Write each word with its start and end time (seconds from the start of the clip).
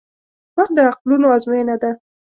•وخت 0.57 0.71
د 0.77 0.79
عقلونو 0.89 1.27
ازموینه 1.35 1.75
ده. 1.81 1.91